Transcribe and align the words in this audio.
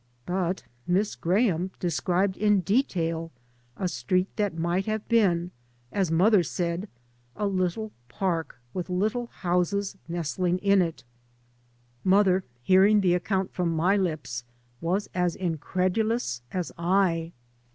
But 0.25 0.63
Miss 0.87 1.13
Graham 1.13 1.69
described 1.79 2.35
in 2.35 2.61
detail 2.61 3.31
a 3.77 3.87
street 3.87 4.35
that 4.35 4.57
might 4.57 4.87
have 4.87 5.07
been, 5.07 5.51
as 5.91 6.09
mother 6.09 6.41
said, 6.41 6.89
a 7.35 7.45
little 7.45 7.91
park 8.09 8.59
with 8.73 8.89
little 8.89 9.27
houses 9.27 9.95
nestling 10.07 10.57
in 10.57 10.81
it. 10.81 11.03
Mother, 12.03 12.43
hearing 12.63 13.01
the 13.01 13.13
account 13.13 13.53
from 13.53 13.75
my 13.75 13.95
lips, 13.95 14.43
was 14.81 15.07
as 15.13 15.35
incredulous 15.35 16.41
as 16.51 16.71
I. 16.79 17.31